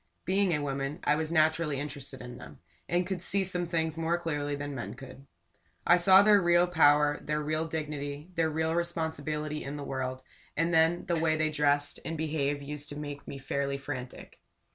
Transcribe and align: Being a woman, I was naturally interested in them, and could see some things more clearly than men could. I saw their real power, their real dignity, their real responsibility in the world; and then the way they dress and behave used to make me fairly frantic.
Being 0.25 0.51
a 0.51 0.63
woman, 0.63 0.99
I 1.03 1.13
was 1.13 1.31
naturally 1.31 1.79
interested 1.79 2.21
in 2.23 2.39
them, 2.39 2.57
and 2.89 3.05
could 3.05 3.21
see 3.21 3.43
some 3.43 3.67
things 3.67 3.99
more 3.99 4.17
clearly 4.17 4.55
than 4.55 4.73
men 4.73 4.95
could. 4.95 5.27
I 5.85 5.97
saw 5.97 6.23
their 6.23 6.41
real 6.41 6.65
power, 6.65 7.19
their 7.21 7.39
real 7.39 7.67
dignity, 7.67 8.31
their 8.33 8.49
real 8.49 8.73
responsibility 8.73 9.63
in 9.63 9.75
the 9.77 9.83
world; 9.83 10.23
and 10.57 10.73
then 10.73 11.05
the 11.05 11.19
way 11.19 11.35
they 11.35 11.51
dress 11.51 11.99
and 12.03 12.17
behave 12.17 12.63
used 12.63 12.89
to 12.89 12.95
make 12.97 13.27
me 13.27 13.37
fairly 13.37 13.77
frantic. 13.77 14.39